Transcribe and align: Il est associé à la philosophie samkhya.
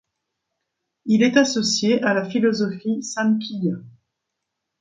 Il 1.05 1.21
est 1.21 1.37
associé 1.37 2.01
à 2.01 2.15
la 2.15 2.27
philosophie 2.27 3.03
samkhya. 3.03 3.75